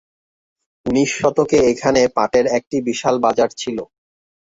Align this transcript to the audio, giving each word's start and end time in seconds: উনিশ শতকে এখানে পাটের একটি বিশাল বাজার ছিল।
উনিশ 0.85 1.09
শতকে 1.19 1.57
এখানে 1.71 2.01
পাটের 2.15 2.45
একটি 2.57 2.77
বিশাল 2.87 3.15
বাজার 3.25 3.49
ছিল। 3.57 3.77